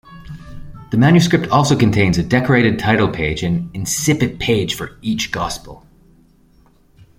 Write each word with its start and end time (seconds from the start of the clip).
The 0.89 0.97
manuscript 0.97 1.49
also 1.49 1.75
contains 1.77 2.17
a 2.17 2.23
decorated 2.23 2.79
title 2.79 3.07
page 3.07 3.43
and 3.43 3.69
incipit 3.75 4.39
page 4.39 4.73
for 4.73 4.97
each 5.03 5.29
gospel. 5.31 5.85